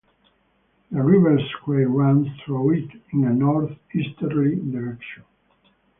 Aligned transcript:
The 0.91 0.99
River 0.99 1.37
Cray 1.63 1.83
runs 1.85 2.27
through 2.43 2.71
it 2.73 2.89
in 3.13 3.23
a 3.23 3.31
north-easterly 3.33 4.55
direction. 4.55 5.25